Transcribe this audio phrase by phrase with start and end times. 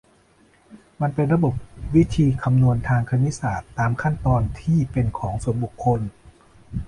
[1.01, 1.53] มันเป็นระบบ
[1.95, 6.01] วิธีคำนวณทางคณิตศาสตร์ตามขั้นตอนที่เป็นของส่วนบุคคล